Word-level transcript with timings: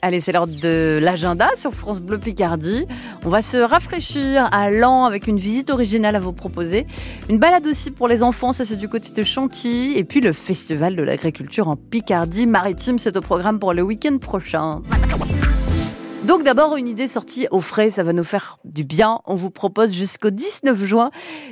Allez, 0.00 0.20
c'est 0.20 0.30
l'heure 0.30 0.46
de 0.46 1.00
l'agenda 1.02 1.48
sur 1.56 1.74
France 1.74 2.00
Bleu 2.00 2.18
Picardie. 2.18 2.86
On 3.24 3.30
va 3.30 3.42
se 3.42 3.56
rafraîchir 3.56 4.48
à 4.52 4.70
Lens 4.70 5.08
avec 5.08 5.26
une 5.26 5.38
visite 5.38 5.70
originale 5.70 6.14
à 6.14 6.20
vous 6.20 6.32
proposer. 6.32 6.86
Une 7.28 7.38
balade 7.38 7.66
aussi 7.66 7.90
pour 7.90 8.06
les 8.06 8.22
enfants, 8.22 8.52
ça 8.52 8.64
c'est 8.64 8.76
du 8.76 8.88
côté 8.88 9.10
de 9.10 9.22
Chantilly. 9.24 9.98
Et 9.98 10.04
puis 10.04 10.20
le 10.20 10.32
Festival 10.32 10.94
de 10.94 11.02
l'agriculture 11.02 11.66
en 11.66 11.74
Picardie 11.74 12.46
maritime, 12.46 13.00
c'est 13.00 13.16
au 13.16 13.20
programme 13.20 13.58
pour 13.58 13.72
le 13.72 13.82
week-end 13.82 14.18
prochain. 14.18 14.82
Donc 16.24 16.42
d'abord 16.42 16.76
une 16.76 16.88
idée 16.88 17.06
sortie 17.06 17.46
au 17.52 17.60
frais, 17.60 17.90
ça 17.90 18.02
va 18.02 18.12
nous 18.12 18.24
faire 18.24 18.58
du 18.64 18.82
bien. 18.82 19.20
On 19.24 19.36
vous 19.36 19.50
propose 19.50 19.92
jusqu'au 19.92 20.30
19 20.30 20.84
juin 20.84 21.10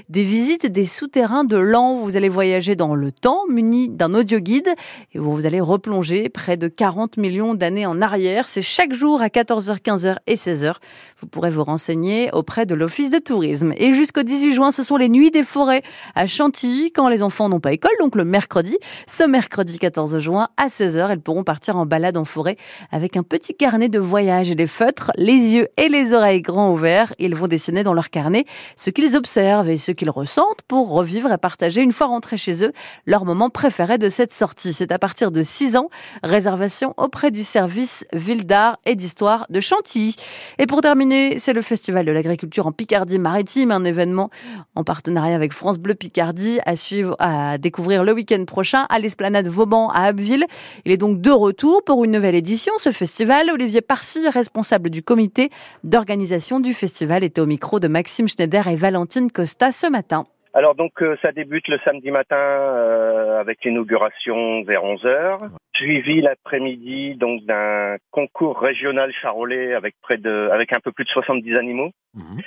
des 0.08 0.24
visites 0.24 0.66
des 0.66 0.84
souterrains 0.84 1.44
de 1.44 1.56
Lens. 1.56 2.02
Vous 2.02 2.16
allez 2.16 2.28
voyager 2.28 2.74
dans 2.74 2.96
le 2.96 3.12
temps 3.12 3.42
muni 3.48 3.88
d'un 3.88 4.12
audio 4.12 4.40
guide 4.40 4.68
et 5.12 5.20
vous 5.20 5.46
allez 5.46 5.60
replonger 5.60 6.28
près 6.28 6.56
de 6.56 6.66
40 6.66 7.16
millions 7.16 7.54
d'années 7.54 7.86
en 7.86 8.02
arrière. 8.02 8.48
C'est 8.48 8.60
chaque 8.60 8.92
jour 8.92 9.22
à 9.22 9.28
14h, 9.28 9.78
15h 9.80 10.16
et 10.26 10.34
16h. 10.34 10.74
Vous 11.20 11.28
pourrez 11.28 11.50
vous 11.50 11.62
renseigner 11.62 12.30
auprès 12.33 12.66
de 12.66 12.74
l'Office 12.74 13.10
de 13.10 13.19
tourisme. 13.19 13.72
Et 13.77 13.92
jusqu'au 13.92 14.24
18 14.24 14.52
juin, 14.52 14.72
ce 14.72 14.83
sont 14.83 14.96
les 14.96 15.08
nuits 15.08 15.30
des 15.30 15.44
forêts 15.44 15.83
à 16.16 16.27
Chantilly 16.27 16.91
quand 16.91 17.08
les 17.08 17.22
enfants 17.22 17.48
n'ont 17.48 17.60
pas 17.60 17.72
école, 17.72 17.92
donc 18.00 18.16
le 18.16 18.24
mercredi. 18.24 18.77
Ce 19.06 19.22
mercredi 19.22 19.78
14 19.78 20.19
juin 20.19 20.48
à 20.56 20.66
16h, 20.66 21.08
elles 21.08 21.20
pourront 21.20 21.44
partir 21.44 21.77
en 21.77 21.86
balade 21.86 22.16
en 22.16 22.24
forêt 22.24 22.56
avec 22.91 23.16
un 23.16 23.22
petit 23.22 23.55
carnet 23.55 23.88
de 23.88 24.00
voyage 24.00 24.55
des 24.56 24.66
feutres, 24.66 25.12
les 25.16 25.34
yeux 25.34 25.69
et 25.77 25.88
les 25.88 26.12
oreilles 26.12 26.42
grands 26.42 26.73
ouverts. 26.73 27.14
Ils 27.19 27.34
vont 27.34 27.47
dessiner 27.47 27.84
dans 27.84 27.95
leur 27.95 28.10
carnet 28.10 28.45
ce 28.74 28.91
qu'ils 28.91 29.16
observent 29.16 29.69
et 29.69 29.77
ce 29.77 29.92
qu'ils 29.92 30.10
ressentent 30.10 30.62
pour 30.66 30.91
revivre 30.91 31.30
et 31.33 31.38
partager 31.38 31.83
une 31.83 31.92
fois 31.92 32.09
rentrés 32.09 32.37
chez 32.37 32.64
eux 32.64 32.73
leur 33.06 33.24
moment 33.24 33.50
préféré 33.50 33.98
de 33.98 34.09
cette 34.09 34.33
sortie. 34.33 34.73
C'est 34.73 34.91
à 34.91 34.98
partir 34.98 35.30
de 35.30 35.42
6 35.42 35.77
ans. 35.77 35.88
Réservation 36.24 36.95
auprès 36.97 37.30
du 37.30 37.45
service 37.45 38.05
Ville 38.12 38.47
d'art 38.47 38.78
et 38.84 38.97
d'histoire 38.97 39.47
de 39.50 39.61
Chantilly. 39.61 40.16
Et 40.59 40.66
pour 40.66 40.80
terminer, 40.80 41.38
c'est 41.38 41.52
le 41.52 41.62
Festival 41.62 42.06
de 42.06 42.12
l'agriculture 42.12 42.67
en 42.67 42.73
Picardie 42.73 43.19
maritime, 43.19 43.70
un 43.70 43.84
événement 43.84 44.30
en 44.75 44.84
partenariat 44.84 45.34
avec 45.34 45.52
France 45.52 45.78
Bleu 45.78 45.95
Picardie 45.95 46.58
à 46.64 46.77
suivre, 46.77 47.17
à 47.19 47.58
découvrir 47.58 48.05
le 48.05 48.12
week-end 48.12 48.45
prochain 48.47 48.86
à 48.89 48.98
l'esplanade 48.98 49.47
Vauban 49.47 49.91
à 49.91 50.05
Abbeville. 50.05 50.47
Il 50.84 50.92
est 50.92 50.97
donc 50.97 51.20
de 51.20 51.30
retour 51.30 51.83
pour 51.84 52.05
une 52.05 52.12
nouvelle 52.12 52.34
édition. 52.34 52.73
Ce 52.78 52.91
festival, 52.91 53.50
Olivier 53.50 53.80
Parcy, 53.80 54.20
responsable 54.47 54.91
du 54.91 55.02
comité 55.02 55.50
d'organisation 55.83 56.61
du 56.61 56.72
festival, 56.72 57.25
était 57.25 57.41
au 57.41 57.47
micro 57.47 57.80
de 57.80 57.89
Maxime 57.89 58.28
Schneider 58.28 58.69
et 58.69 58.77
Valentine 58.77 59.30
Costa 59.30 59.72
ce 59.72 59.91
matin. 59.91 60.25
Alors 60.55 60.75
donc 60.75 61.02
euh, 61.02 61.16
ça 61.20 61.33
débute 61.33 61.69
le 61.69 61.78
samedi 61.84 62.11
matin 62.11 62.36
euh, 62.39 63.41
avec 63.41 63.62
l'inauguration 63.64 64.62
vers 64.62 64.83
11h, 64.84 65.50
suivi 65.74 66.22
l'après-midi 66.22 67.17
donc 67.17 67.44
d'un 67.44 67.97
concours 68.11 68.58
régional 68.58 69.12
charolais 69.20 69.74
avec 69.74 69.97
près 70.00 70.17
de 70.17 70.48
avec 70.50 70.72
un 70.72 70.80
peu 70.80 70.92
plus 70.92 71.05
de 71.05 71.11
70 71.11 71.56
animaux 71.56 71.91
mhm. 72.14 72.41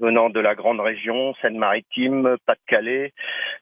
venant 0.00 0.30
de 0.30 0.40
la 0.40 0.54
grande 0.54 0.80
région 0.80 1.34
Seine-Maritime, 1.42 2.36
Pas-de-Calais, 2.46 3.12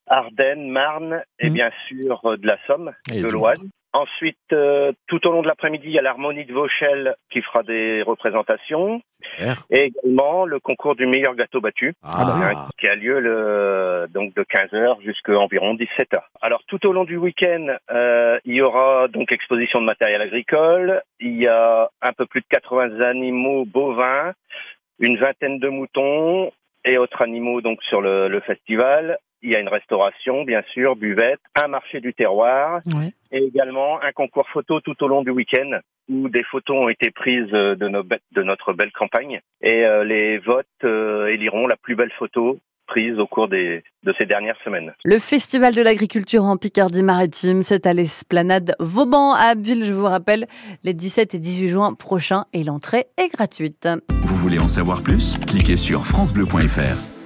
Ardennes, 0.07 0.69
Marne 0.71 1.23
et 1.41 1.49
mhm. 1.49 1.55
bien 1.55 1.71
sûr 1.89 2.21
euh, 2.25 2.37
de 2.37 2.47
la 2.47 2.59
Somme, 2.67 2.93
de 3.11 3.27
l'Oise. 3.27 3.59
Ensuite, 3.95 4.37
euh, 4.53 4.93
tout 5.07 5.27
au 5.27 5.33
long 5.33 5.41
de 5.41 5.47
l'après-midi, 5.47 5.87
il 5.87 5.93
y 5.93 5.99
a 5.99 6.03
l'harmonie 6.03 6.45
de 6.45 6.53
Vauchel 6.53 7.17
qui 7.31 7.41
fera 7.41 7.63
des 7.63 8.03
représentations. 8.03 9.01
Et 9.71 9.85
également 9.85 10.45
le 10.45 10.61
concours 10.61 10.95
du 10.95 11.07
meilleur 11.07 11.35
gâteau 11.35 11.61
battu, 11.61 11.95
ah. 12.03 12.69
qui 12.79 12.87
a 12.87 12.95
lieu 12.95 13.19
le, 13.19 14.07
donc 14.11 14.35
de 14.35 14.43
15h 14.43 15.03
jusqu'à 15.03 15.39
environ 15.39 15.75
17h. 15.75 16.21
Alors 16.43 16.63
tout 16.69 16.87
au 16.87 16.93
long 16.93 17.05
du 17.05 17.17
week-end, 17.17 17.67
euh, 17.91 18.39
il 18.45 18.57
y 18.57 18.61
aura 18.61 19.09
donc 19.09 19.33
exposition 19.33 19.81
de 19.81 19.87
matériel 19.87 20.21
agricole, 20.21 21.03
il 21.19 21.43
y 21.43 21.49
a 21.49 21.91
un 22.03 22.13
peu 22.13 22.27
plus 22.27 22.43
de 22.43 22.47
80 22.49 23.01
animaux 23.01 23.65
bovins, 23.65 24.35
une 25.01 25.17
vingtaine 25.17 25.59
de 25.59 25.69
moutons 25.69 26.53
et 26.85 26.99
autres 26.99 27.23
animaux 27.23 27.61
donc 27.61 27.83
sur 27.83 28.01
le, 28.01 28.29
le 28.29 28.41
festival, 28.41 29.19
il 29.43 29.51
y 29.51 29.57
a 29.57 29.61
une 29.61 29.69
restauration, 29.69 30.45
bien 30.45 30.63
sûr, 30.73 30.97
buvette, 30.97 31.41
un 31.55 31.69
marché 31.69 32.01
du 32.01 32.15
terroir 32.15 32.81
et 33.31 33.39
également 33.39 34.01
un 34.03 34.13
concours 34.13 34.49
photo 34.49 34.81
tout 34.81 35.03
au 35.03 35.09
long 35.09 35.23
du 35.23 35.31
week-end 35.31 35.81
où 36.09 36.29
des 36.29 36.45
photos 36.45 36.77
ont 36.77 36.89
été 36.89 37.11
prises 37.11 37.51
de, 37.51 37.75
de 37.75 38.43
notre 38.43 38.73
belle 38.73 38.93
campagne 38.93 39.41
et 39.61 39.85
euh, 39.85 40.05
les 40.05 40.39
votes 40.39 40.67
euh, 40.85 41.27
éliront 41.27 41.67
la 41.67 41.77
plus 41.77 41.97
belle 41.97 42.13
photo 42.19 42.59
prise 42.89 43.19
au 43.19 43.27
cours 43.27 43.49
des, 43.49 43.85
de 44.03 44.15
ces 44.19 44.27
dernières 44.27 44.57
semaines. 44.65 44.95
Le 45.05 45.19
Festival 45.19 45.75
de 45.75 45.83
l'agriculture 45.83 46.45
en 46.45 46.57
Picardie-Maritime, 46.57 47.63
c'est 47.63 47.87
à 47.87 47.93
l'esplanade 47.93 48.75
Vauban 48.81 49.35
à 49.35 49.51
Abbeville, 49.51 49.85
je 49.85 49.93
vous 49.93 50.07
rappelle, 50.07 50.47
les 50.83 50.95
17 50.95 51.35
et 51.35 51.39
18 51.39 51.69
juin 51.69 51.95
prochains 51.95 52.47
et 52.53 52.65
l'entrée 52.65 53.05
est 53.19 53.29
gratuite. 53.29 53.87
Vous 54.23 54.37
voulez 54.37 54.59
en 54.59 54.69
savoir 54.69 55.03
plus? 55.03 55.39
Cliquez 55.45 55.77
sur 55.77 56.07
francebleu.fr. 56.07 57.18